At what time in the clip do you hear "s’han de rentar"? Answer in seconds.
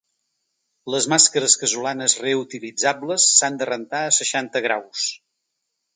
3.35-4.03